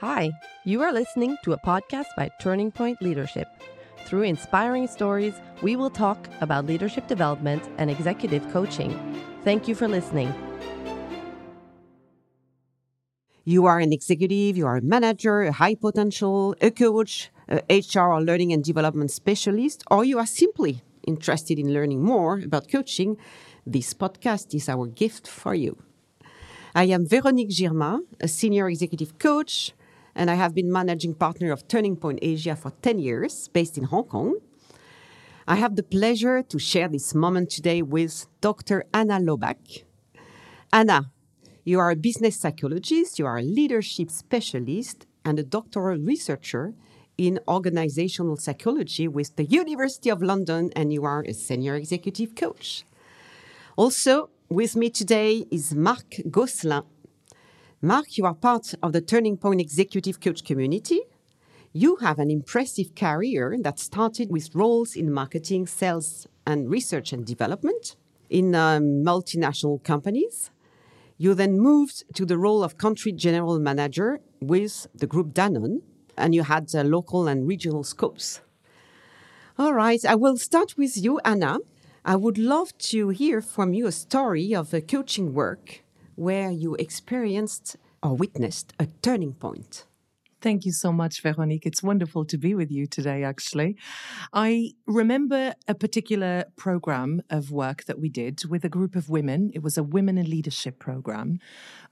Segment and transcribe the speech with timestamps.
[0.00, 0.32] Hi,
[0.64, 3.48] you are listening to a podcast by Turning Point Leadership.
[4.06, 8.96] Through inspiring stories, we will talk about leadership development and executive coaching.
[9.44, 10.32] Thank you for listening.
[13.44, 18.14] You are an executive, you are a manager, a high potential, a coach, a HR
[18.14, 23.18] or learning and development specialist, or you are simply interested in learning more about coaching,
[23.66, 25.76] this podcast is our gift for you.
[26.74, 29.74] I am Véronique Girma, a senior executive coach,
[30.20, 33.84] and I have been managing partner of Turning Point Asia for 10 years, based in
[33.84, 34.38] Hong Kong.
[35.48, 38.84] I have the pleasure to share this moment today with Dr.
[38.92, 39.84] Ana Loback.
[40.74, 41.10] Ana,
[41.64, 46.74] you are a business psychologist, you are a leadership specialist, and a doctoral researcher
[47.16, 52.84] in organizational psychology with the University of London, and you are a senior executive coach.
[53.74, 56.82] Also, with me today is Marc Gosselin.
[57.82, 61.00] Marc, you are part of the Turning Point Executive Coach community.
[61.72, 67.24] You have an impressive career that started with roles in marketing, sales, and research and
[67.24, 67.96] development
[68.28, 70.50] in um, multinational companies.
[71.16, 75.80] You then moved to the role of country general manager with the group Danone,
[76.18, 78.42] and you had uh, local and regional scopes.
[79.58, 81.60] All right, I will start with you, Ana.
[82.04, 85.82] I would love to hear from you a story of a coaching work
[86.14, 89.84] where you experienced or witnessed a turning point.
[90.40, 91.66] Thank you so much, Veronique.
[91.66, 93.76] It's wonderful to be with you today, actually.
[94.32, 99.50] I remember a particular program of work that we did with a group of women.
[99.52, 101.40] It was a women in leadership program.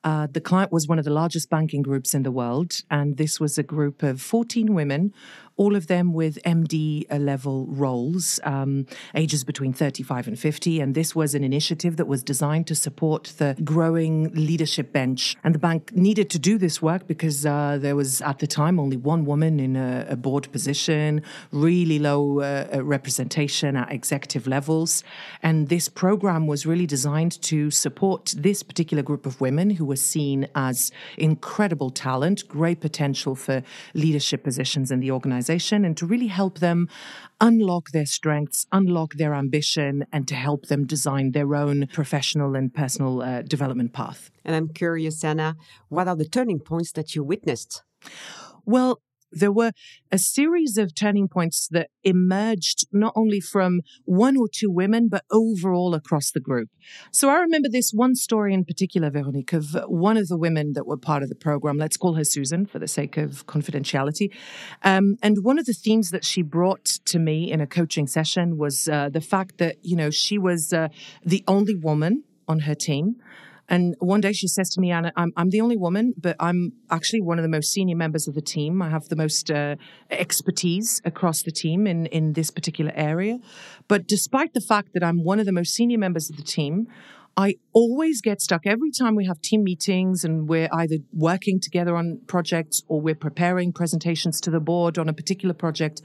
[0.05, 3.41] Uh, the client was one of the largest banking groups in the world, and this
[3.41, 5.13] was a group of 14 women
[5.59, 10.81] all of them with MD level roles, um, ages between 35 and 50.
[10.81, 15.37] And this was an initiative that was designed to support the growing leadership bench.
[15.45, 18.79] And the bank needed to do this work because uh, there was, at the time,
[18.79, 24.47] only one woman in a, a board position, really low uh, uh representation at executive
[24.47, 25.03] levels.
[25.43, 29.97] And this program was really designed to support this particular group of women who were
[29.97, 33.63] seen as incredible talent, great potential for
[33.95, 36.89] leadership positions in the organization and to really help them
[37.41, 42.75] unlock their strengths, unlock their ambition, and to help them design their own professional and
[42.75, 44.31] personal uh, development path.
[44.45, 45.57] And I'm curious, Ana,
[45.89, 47.83] what are the turning points that you witnessed?
[48.65, 49.01] Well,
[49.31, 49.73] there were
[50.11, 55.25] a series of turning points that emerged not only from one or two women, but
[55.31, 56.69] overall across the group.
[57.13, 60.87] So I remember this one story in particular, Veronique, of one of the women that
[60.87, 61.79] were part of the program.
[61.79, 64.33] Let's call her Susan for the sake of confidentiality.
[64.83, 68.57] Um, and one of the themes that she brought to me in a coaching session
[68.57, 70.89] was uh, the fact that, you know, she was uh,
[71.25, 73.17] the only woman on her team.
[73.69, 76.73] And one day she says to me, Ana, I'm, I'm the only woman, but I'm
[76.91, 78.81] actually one of the most senior members of the team.
[78.81, 79.77] I have the most uh,
[80.11, 83.39] expertise across the team in, in this particular area.
[83.87, 86.89] But despite the fact that I'm one of the most senior members of the team,
[87.37, 91.95] I always get stuck every time we have team meetings and we're either working together
[91.95, 96.03] on projects or we're preparing presentations to the board on a particular project.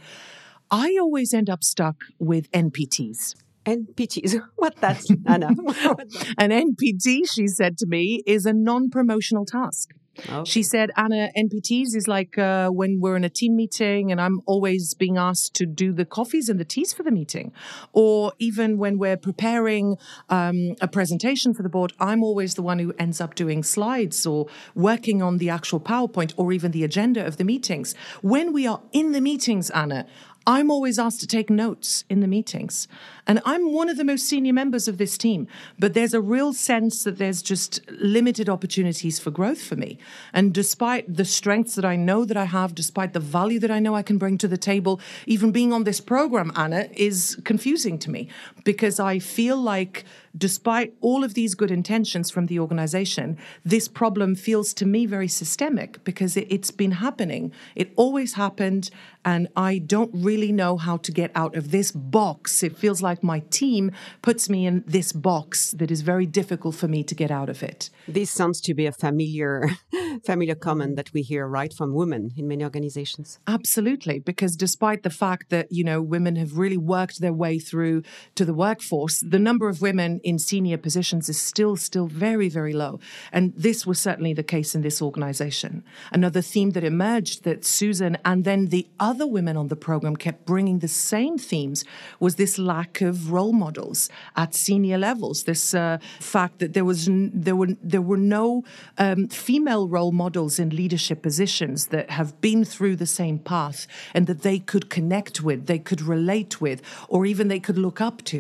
[0.70, 3.36] I always end up stuck with NPTs.
[3.66, 4.42] NPT.
[4.56, 5.48] What that's Ana?
[6.38, 9.90] An NPT, she said to me, is a non-promotional task.
[10.20, 10.44] Okay.
[10.46, 14.42] She said, Ana, NPTs is like uh, when we're in a team meeting and I'm
[14.46, 17.52] always being asked to do the coffees and the teas for the meeting.
[17.94, 19.98] Or even when we're preparing
[20.30, 24.26] um, a presentation for the board, I'm always the one who ends up doing slides
[24.26, 27.96] or working on the actual PowerPoint or even the agenda of the meetings.
[28.22, 30.06] When we are in the meetings, Ana,
[30.46, 32.88] I'm always asked to take notes in the meetings.
[33.26, 35.48] And I'm one of the most senior members of this team,
[35.80, 39.98] but there's a real sense that there's just limited opportunities for growth for me.
[40.34, 43.80] And despite the strengths that I know that I have, despite the value that I
[43.80, 47.98] know I can bring to the table, even being on this program, Ana, is confusing
[48.00, 48.28] to me
[48.66, 50.04] because I feel like
[50.36, 55.28] despite all of these good intentions from the organization, this problem feels to me very
[55.28, 57.52] systemic because it, has been happening.
[57.76, 58.90] It always happened,
[59.24, 62.64] and I don't really know how to get out of this box.
[62.64, 63.92] It feels like my team
[64.22, 67.64] puts me in this box that is very difficult for me to get out of
[67.64, 67.90] it.
[68.08, 69.70] This sounds to be a familiar
[70.26, 73.40] familiar comment that we hear right from women in many organizations.
[73.48, 78.04] Absolutely, because despite the fact that, you know, women have really worked their way through
[78.36, 82.74] to the workforce, the number of women in senior positions is still, still very, very
[82.74, 83.00] low.
[83.32, 85.84] And this was certainly the case in this organization.
[86.12, 90.46] Another theme that emerged that Susan and then the other women on the program kept
[90.46, 91.80] bringing the same themes
[92.20, 94.00] was this lack of role models
[94.44, 95.44] at senior levels.
[95.44, 98.64] This uh, fact that there was n- there were there were no
[99.06, 103.80] um, female role models in leadership positions that have been through the same path
[104.16, 106.80] and that they could connect with, they could relate with,
[107.14, 108.40] or even they could look up to.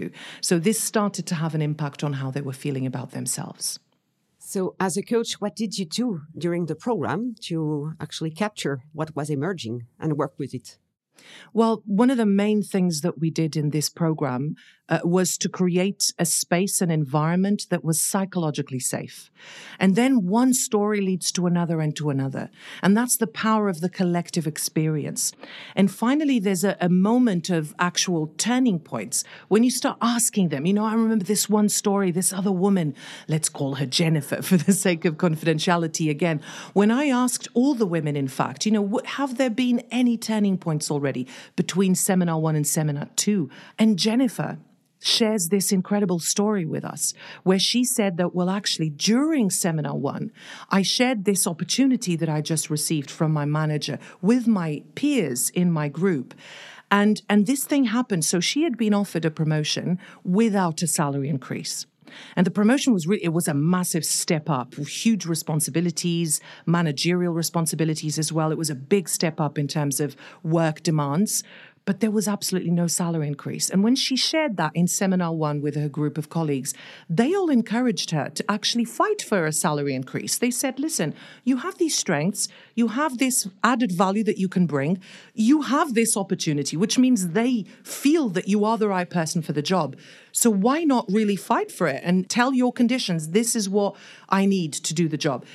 [0.50, 3.80] So this started to have an impact on how they were feeling about themselves.
[4.53, 6.07] So, as a coach, what did you do
[6.45, 10.77] during the program to actually capture what was emerging and work with it?
[11.54, 14.56] Well, one of the main things that we did in this program
[14.89, 19.31] uh, was to create a space and environment that was psychologically safe.
[19.80, 22.50] And then one story leads to another and to another.
[22.81, 25.31] And that's the power of the collective experience.
[25.75, 30.66] And finally, there's a, a moment of actual turning points when you start asking them,
[30.66, 32.94] you know, I remember this one story, this other woman,
[33.27, 36.42] let's call her Jennifer for the sake of confidentiality again.
[36.74, 40.57] When I asked all the women, in fact, you know, have there been any turning
[40.57, 43.50] points already between seminar one and seminar two?
[43.78, 44.58] And Jennifer,
[45.06, 47.14] shares this incredible story with us
[47.44, 50.32] where she said that, well, actually, during seminar one,
[50.70, 55.74] I shared this opportunity that I just received from my manager with my peers in
[55.74, 56.34] my group.
[56.90, 58.24] And, and this thing happened.
[58.24, 61.86] So she had been offered a promotion without a salary increase.
[62.36, 68.19] And the promotion was really, it was a massive step up, huge responsibilities, managerial responsibilities
[68.19, 68.51] as well.
[68.51, 71.44] It was a big step up in terms of work demands
[71.85, 73.69] but there was absolutely no salary increase.
[73.69, 76.74] And when she shared that in seminar one with her group of colleagues,
[77.09, 80.38] they all encouraged her to actually fight for a salary increase.
[80.38, 81.13] They said, listen,
[81.44, 85.01] you have these strengths, you have this added value that you can bring,
[85.33, 89.53] you have this opportunity, which means they feel that you are the right person for
[89.53, 89.97] the job.
[90.31, 93.95] So why not really fight for it and tell your conditions, this is what
[94.30, 95.45] I need to do the job?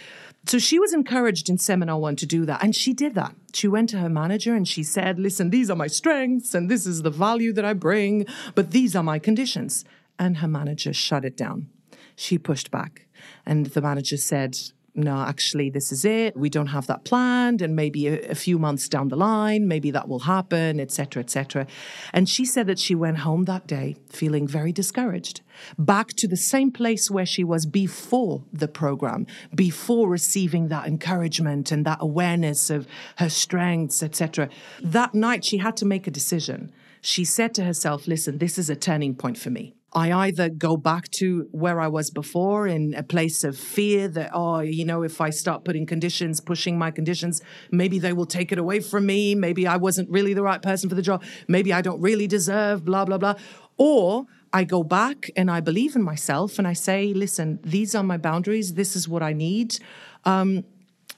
[0.47, 2.63] So she was encouraged in seminar one to do that.
[2.63, 3.35] And she did that.
[3.53, 6.87] She went to her manager and she said, Listen, these are my strengths and this
[6.87, 9.85] is the value that I bring, but these are my conditions.
[10.19, 11.69] And her manager shut it down.
[12.17, 13.07] She pushed back.
[13.47, 14.59] And the manager said,
[14.99, 16.37] no, actually, this is it.
[16.37, 17.63] We don't have that planned.
[17.63, 21.69] And maybe a, a few months down the line, maybe that will happen, etc., etc.
[22.13, 25.41] And she said that she went home that day feeling very discouraged,
[25.79, 31.71] back to the same place where she was before the program, before receiving that encouragement
[31.71, 34.49] and that awareness of her strengths, etc.
[34.83, 36.73] That night, she had to make a decision.
[37.01, 39.78] She said to herself, listen, this is a turning point for me.
[39.93, 44.31] I either go back to where I was before in a place of fear that,
[44.35, 47.41] oh, you know, if I start putting conditions, pushing my conditions,
[47.71, 49.35] maybe they will take it away from me.
[49.35, 51.25] Maybe I wasn't really the right person for the job.
[51.49, 53.35] Maybe I don't really deserve, blah, blah, blah.
[53.79, 58.03] Or I go back and I believe in myself and I say, listen, these are
[58.03, 58.75] my boundaries.
[58.75, 59.79] This is what I need.
[60.25, 60.65] Um,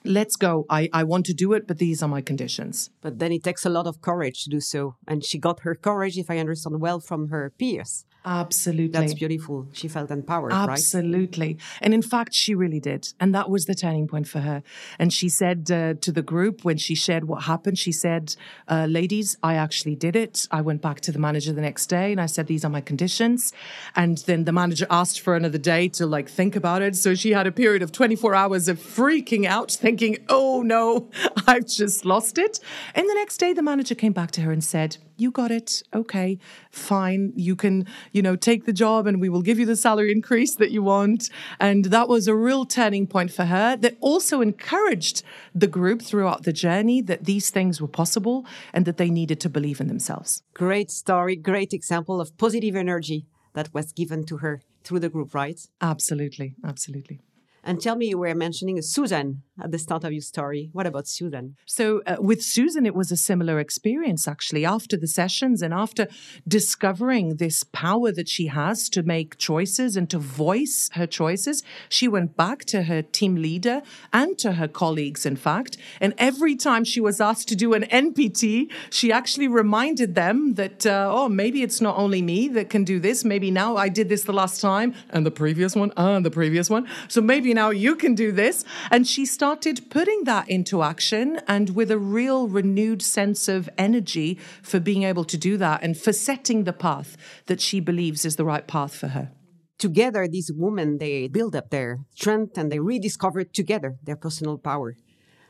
[0.05, 0.64] let's go.
[0.70, 2.90] I, I want to do it, but these are my conditions.
[3.00, 4.94] But then it takes a lot of courage to do so.
[5.08, 8.05] And she got her courage, if I understand well, from her peers.
[8.25, 8.88] Absolutely.
[8.88, 9.67] That's beautiful.
[9.72, 10.69] She felt empowered, Absolutely.
[10.69, 10.78] Right?
[10.78, 11.58] Absolutely.
[11.81, 13.12] And in fact, she really did.
[13.19, 14.62] And that was the turning point for her.
[14.99, 18.37] And she said uh, to the group when she shared what happened, she said,
[18.69, 20.46] uh, ladies, I actually did it.
[20.50, 22.82] I went back to the manager the next day and I said, these are my
[22.82, 23.52] conditions.
[23.96, 26.96] And then the manager asked for another day to like think about it.
[26.96, 31.11] So she had a period of 24 hours of freaking out, thinking, oh no,
[31.46, 32.61] I've just lost it.
[32.94, 35.82] And the next day, the manager came back to her and said, you got it.
[35.94, 36.38] Okay,
[36.70, 37.32] fine.
[37.37, 40.55] You can, you know, take the job and we will give you the salary increase
[40.56, 41.31] that you want.
[41.58, 45.22] And that was a real turning point for her that also encouraged
[45.55, 49.48] the group throughout the journey that these things were possible and that they needed to
[49.48, 50.43] believe in themselves.
[50.55, 55.34] Great story, great example of positive energy that was given to her through the group,
[55.34, 55.60] right?
[55.81, 57.20] Absolutely, absolutely.
[57.62, 60.70] And tell me, you were mentioning Susan at the start of your story.
[60.72, 61.56] What about Susan?
[61.67, 64.64] So, uh, with Susan, it was a similar experience actually.
[64.64, 66.06] After the sessions and after
[66.48, 72.08] discovering this power that she has to make choices and to voice her choices, she
[72.08, 75.76] went back to her team leader and to her colleagues, in fact.
[76.00, 80.86] And every time she was asked to do an NPT, she actually reminded them that,
[80.86, 83.24] uh, oh, maybe it's not only me that can do this.
[83.24, 86.70] Maybe now I did this the last time and the previous one and the previous
[86.70, 86.88] one.
[87.08, 88.64] So maybe now you can do this.
[88.90, 94.38] And she started putting that into action and with a real renewed sense of energy
[94.62, 97.16] for being able to do that and for setting the path
[97.46, 99.30] that she believes is the right path for her.
[99.78, 104.96] Together these women they build up their strength and they rediscover together their personal power.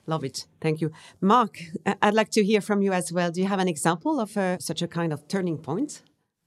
[0.06, 0.46] Love it.
[0.60, 0.90] Thank you.
[1.20, 1.58] Marc
[2.02, 3.30] i'd like to hear from you as well.
[3.30, 6.02] Do you have an example of uh, such a kind of turning point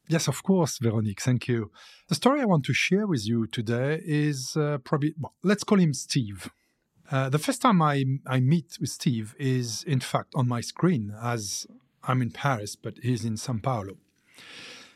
[0.08, 1.22] Yes, of course, Veronique.
[1.22, 1.72] Thank you.
[2.10, 5.80] The story I want to share with you today is uh, probably, well, let's call
[5.80, 6.50] him Steve.
[7.10, 11.14] Uh, the first time I, I meet with Steve is, in fact, on my screen
[11.22, 11.68] as
[12.04, 13.98] I'm in Paris, but he's in Sao Paulo.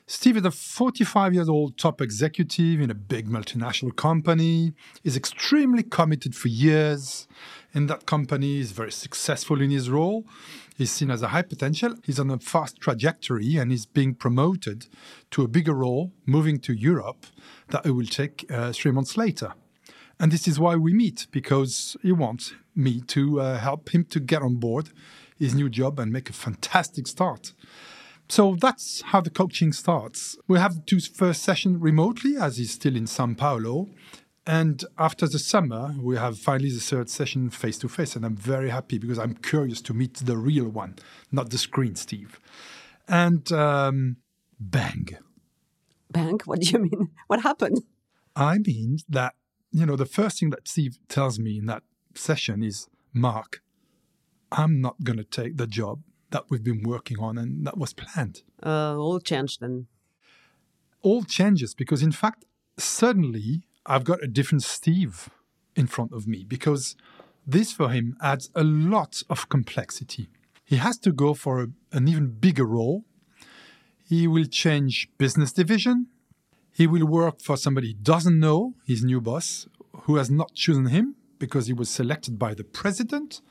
[0.10, 4.72] Steve is a 45 years old top executive in a big multinational company,
[5.04, 7.28] is extremely committed for years
[7.74, 10.24] in that company, is very successful in his role.
[10.78, 11.94] He's seen as a high potential.
[12.06, 14.86] He's on a fast trajectory and he's being promoted
[15.32, 17.26] to a bigger role, moving to Europe,
[17.68, 19.56] that he will take uh, three months later.
[20.22, 24.22] And this is why we meet, because he wants me to uh, help him to
[24.22, 24.90] get on board
[25.38, 27.52] his new job and make a fantastic start.
[28.30, 30.38] So that's how the coaching starts.
[30.48, 33.90] We have two first session remotely, as he's still in Sao Paulo.
[34.46, 38.16] And after the summer, we have finally the third session face to face.
[38.16, 40.96] And I'm very happy because I'm curious to meet the real one,
[41.32, 42.40] not the screen, Steve.
[43.08, 44.18] And um,
[44.60, 45.10] bang.
[46.10, 46.40] Bang?
[46.46, 47.10] What do you mean?
[47.28, 47.82] What happened?
[48.36, 49.36] I mean that,
[49.72, 53.62] you know, the first thing that Steve tells me in that session is Marc,
[54.52, 57.94] I'm not going to take the job that we've been working on and that was
[57.94, 58.44] planned.
[58.64, 59.88] Uh, all changed then.
[61.02, 62.46] All changes because, in fact,
[62.78, 65.30] suddenly I've got a different Steve
[65.76, 66.96] in front of me because
[67.46, 70.28] this for him adds a lot of complexity.
[70.66, 73.06] He has to go for a, an even bigger role.
[74.04, 76.08] He will change business division.
[76.74, 79.68] He will work for somebody he doesn't know, his new boss,
[80.02, 83.42] who has not chosen him because he was selected by the president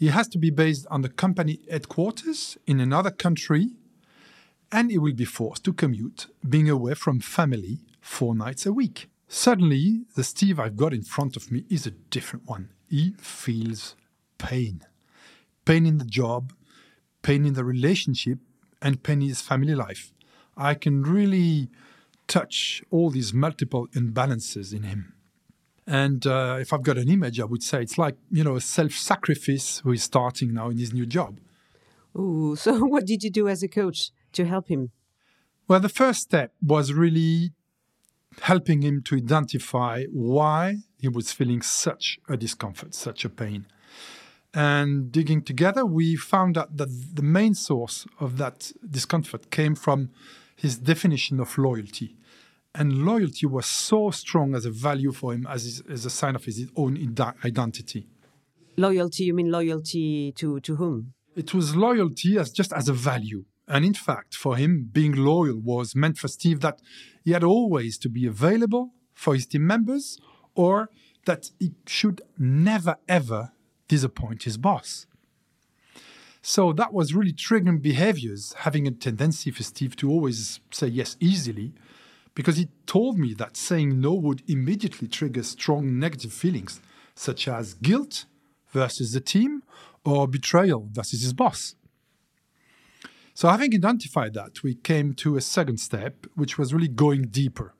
[0.00, 3.68] he has to be based on the company headquarters in another country,
[4.72, 9.08] and he will be forced to commute, being away from family four nights a week.
[9.28, 12.70] Suddenly, the Steve I've got in front of me is a different one.
[12.88, 13.94] He feels
[14.38, 14.84] pain
[15.66, 16.52] pain in the job,
[17.22, 18.38] pain in the relationship,
[18.82, 20.12] and pain in his family life.
[20.56, 21.68] I can really
[22.26, 25.14] touch all these multiple imbalances in him.
[25.90, 28.60] And uh, if I've got an image, I would say it's like, you know, a
[28.60, 31.40] self sacrifice who is starting now in his new job.
[32.16, 34.92] Ooh, so what did you do as a coach to help him?
[35.66, 37.50] Well, the first step was really
[38.42, 43.66] helping him to identify why he was feeling such a discomfort, such a pain.
[44.54, 50.10] And digging together, we found out that the main source of that discomfort came from
[50.54, 52.16] his definition of loyalty
[52.74, 56.36] and loyalty was so strong as a value for him as, his, as a sign
[56.36, 56.96] of his own
[57.44, 58.06] identity.
[58.76, 61.12] Loyalty, you mean loyalty to, to whom?
[61.36, 63.44] It was loyalty as just as a value.
[63.66, 66.80] And in fact, for him, being loyal was meant for Steve that
[67.24, 70.18] he had always to be available for his team members
[70.54, 70.90] or
[71.26, 73.52] that he should never ever
[73.86, 75.06] disappoint his boss.
[76.42, 81.16] So that was really triggering behaviors, having a tendency for Steve to always say yes
[81.20, 81.74] easily
[82.34, 86.80] because he told me that saying no would immediately trigger strong negative feelings,
[87.14, 88.26] such as guilt
[88.70, 89.62] versus the team
[90.04, 91.74] or betrayal versus his boss.
[93.34, 97.74] So, having identified that, we came to a second step, which was really going deeper.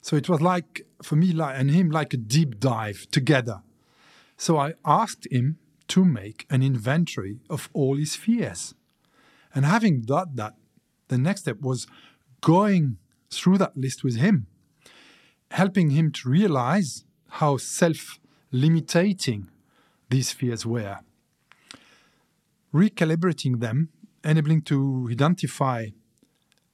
[0.00, 3.62] So, it was like, for me and him, like a deep dive together.
[4.36, 8.74] So, I asked him to make an inventory of all his fears.
[9.54, 10.54] And having done that,
[11.08, 11.86] the next step was
[12.40, 12.98] going
[13.36, 14.46] through that list with him,
[15.50, 18.18] helping him to realize how self
[18.52, 19.48] limiting
[20.10, 20.98] these fears were,
[22.72, 23.88] recalibrating them,
[24.24, 25.86] enabling to identify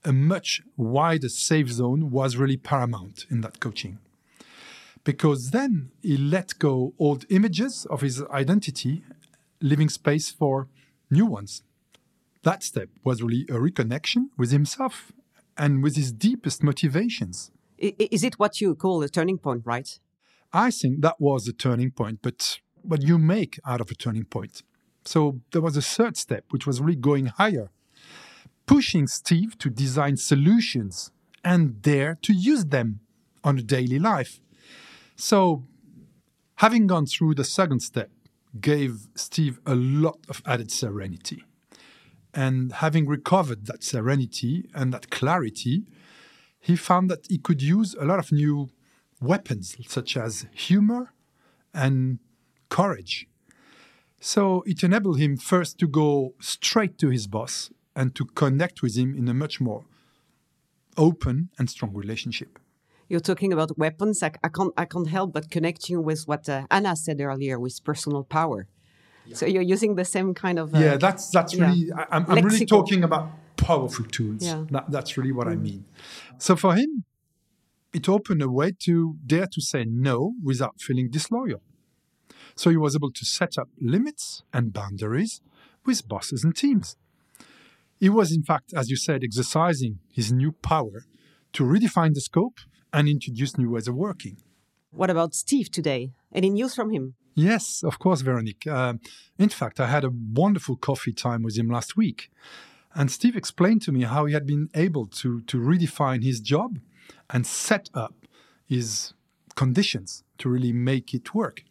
[0.03, 3.99] a much wider safe zone was really paramount in that coaching.
[5.03, 9.03] Because then he let go old images of his identity,
[9.59, 10.67] leaving space for
[11.09, 11.63] new ones.
[12.43, 15.11] That step was really a reconnection with himself
[15.57, 17.51] and with his deepest motivations.
[17.77, 19.99] Is it what you call a turning point, right?
[20.53, 24.25] I think that was a turning point, but what you make out of a turning
[24.25, 24.63] point.
[25.05, 27.71] So there was a third step, which was really going higher,
[28.65, 31.11] pushing Steve to design solutions
[31.43, 32.99] and dare to use them
[33.43, 34.39] on a daily life.
[35.15, 35.63] So,
[36.55, 38.11] having gone through the second step
[38.59, 41.43] gave Steve a lot of added serenity.
[42.33, 45.85] And having recovered that serenity and that clarity,
[46.59, 48.69] he found that he could use a lot of new
[49.19, 51.13] weapons, such as humor
[51.73, 52.19] and
[52.69, 53.27] courage.
[54.19, 58.95] So it enabled him first to go straight to his boss and to connect with
[58.95, 59.85] him in a much more
[60.97, 62.59] open and strong relationship.
[63.09, 64.23] You're talking about weapons.
[64.23, 67.83] I, I can't, I can't help but connecting with what uh, Ana said earlier with
[67.83, 68.67] personal power.
[69.33, 70.97] So you're using the same kind of uh, yeah.
[70.97, 71.87] That's that's really.
[71.87, 72.05] Yeah.
[72.09, 74.43] I'm, I'm really talking about powerful tools.
[74.43, 74.65] Yeah.
[74.71, 75.85] That, that's really what I mean.
[76.37, 77.05] So for him,
[77.93, 81.61] it opened a way to dare to say no without feeling disloyal.
[82.55, 85.41] So he was able to set up limits and boundaries
[85.85, 86.95] with bosses and teams.
[87.99, 91.05] He was, in fact, as you said, exercising his new power
[91.53, 92.57] to redefine the scope
[92.91, 94.37] and introduce new ways of working.
[94.91, 96.11] What about Steve today?
[96.33, 97.15] Any news from him?
[97.33, 98.67] Yes, of course, Veronique.
[98.67, 98.95] Uh,
[99.37, 102.29] in fact, I had a wonderful coffee time with him last week.
[102.93, 106.79] And Steve explained to me how he had been able to, to redefine his job
[107.29, 108.13] and set up
[108.65, 109.13] his
[109.55, 111.63] conditions to really make it work.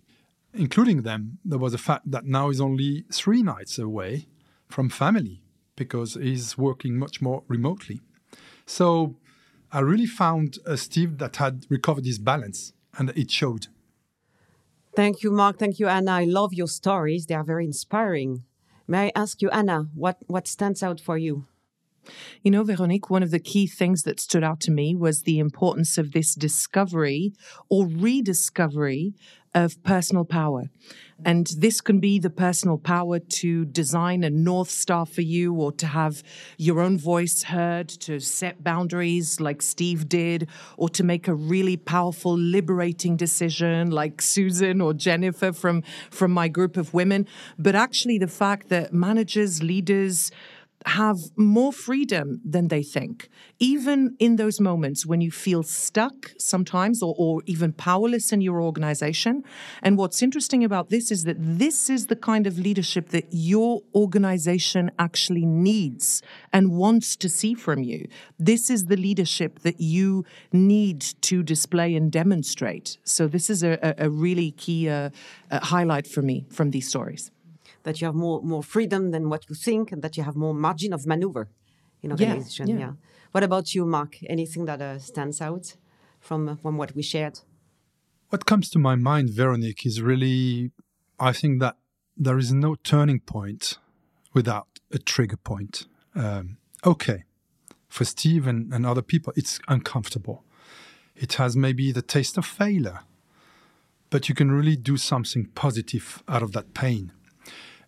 [0.52, 4.26] Including them, there was the fact that now he's only three nights away
[4.68, 5.42] from family
[5.76, 8.00] because he's working much more remotely.
[8.66, 9.16] So
[9.70, 13.68] I really found a Steve that had recovered his balance and it showed.
[14.94, 15.58] Thank you, Marc.
[15.58, 16.12] Thank you, Ana.
[16.12, 17.26] I love your stories.
[17.26, 18.44] They are very inspiring.
[18.88, 21.46] May I ask you, Ana, what, what stands out for you?
[22.42, 25.38] You know, Veronique, one of the key things that stood out to me was the
[25.38, 27.32] importance of this discovery
[27.68, 29.14] or rediscovery
[29.54, 30.64] of personal power.
[31.24, 35.70] And this can be the personal power to design a North Star for you or
[35.72, 36.22] to have
[36.56, 41.76] your own voice heard, to set boundaries like Steve did, or to make a really
[41.76, 47.26] powerful, liberating decision like Susan or Jennifer from, from my group of women.
[47.58, 50.30] But actually, the fact that managers, leaders,
[50.86, 57.02] have more freedom than they think, even in those moments when you feel stuck sometimes
[57.02, 59.42] or, or, even powerless in your organization.
[59.82, 63.82] And what's interesting about this is that this is the kind of leadership that your
[63.94, 66.22] organization actually needs
[66.52, 68.08] and wants to see from you.
[68.38, 72.98] This is the leadership that you need to display and demonstrate.
[73.04, 75.10] So, this is a, a really key uh,
[75.50, 77.30] uh, highlight for me from these stories
[77.82, 80.54] that you have more more freedom than what you think, and that you have more
[80.54, 81.48] margin of maneuver
[82.02, 82.68] in organization.
[82.68, 82.78] Yeah.
[82.78, 82.92] yeah.
[83.32, 84.16] What about you, Marc?
[84.28, 85.76] Anything that uh, stands out
[86.20, 87.40] from uh, from what we shared?
[88.30, 90.70] What comes to my mind, Veronique, is really,
[91.18, 91.76] I think that
[92.16, 93.78] there is no turning point
[94.32, 95.88] without a trigger point.
[96.14, 97.24] Um, okay,
[97.88, 100.44] for Steve and, and other people, it's uncomfortable.
[101.16, 103.00] It has maybe the taste of failure,
[104.10, 107.12] but you can really do something positive out of that pain.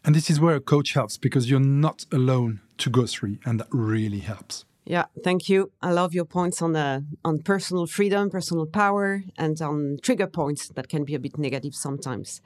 [0.04, 3.60] And this is where a coach helps because you're not alone to go through, and
[3.60, 4.64] that really helps.
[4.84, 5.70] Yeah, thank you.
[5.80, 10.68] I love your points on the on personal freedom, personal power, and on trigger points
[10.68, 12.40] that can be a bit negative sometimes.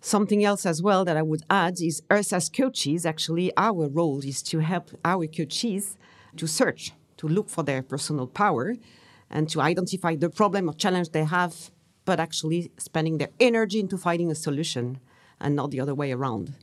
[0.00, 4.20] Something else as well that I would add is us as coaches, actually, our role
[4.20, 5.96] is to help our coaches
[6.36, 8.76] to search, to look for their personal power,
[9.28, 11.70] and to identify the problem or challenge they have,
[12.04, 15.00] but actually spending their energy into finding a solution
[15.44, 16.54] and not the other way around.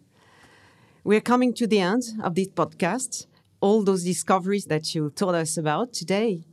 [1.04, 3.28] We're coming to the end of this podcast.
[3.62, 6.44] All those discoveries that you told us about today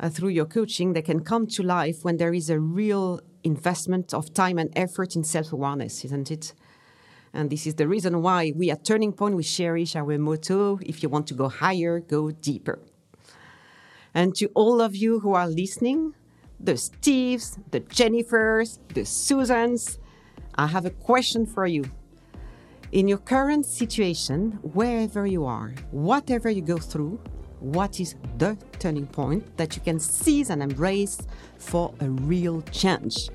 [0.00, 4.14] uh, through your coaching, they can come to life when there is a real investment
[4.14, 6.54] of time and effort in self awareness, isn't it?
[7.34, 11.02] And this is the reason why we at Turning Point, we cherish our motto if
[11.02, 12.80] you want to go higher, go deeper.
[14.14, 16.14] And to all of you who are listening,
[16.60, 19.98] the Steves, the Jennifers, the Susans,
[20.56, 21.84] I have a question for you.
[22.92, 27.20] In your current situation, wherever you are, whatever you go through,
[27.58, 31.18] what is the turning point that you can seize and embrace
[31.58, 33.30] for a real change?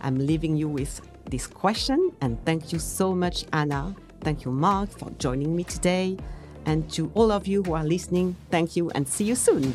[0.00, 1.00] I'm leaving you with
[1.30, 3.94] this question, and thank you so much, Ana.
[4.20, 6.16] Thank you, Marc, for joining me today.
[6.66, 9.74] And to all of you who are listening, thank you and see you soon.